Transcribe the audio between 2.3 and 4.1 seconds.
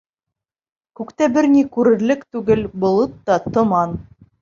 түгел, болот та томан.